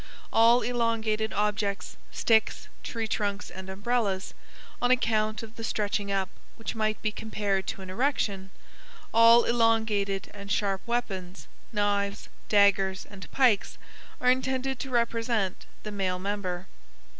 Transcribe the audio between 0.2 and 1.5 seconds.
All elongated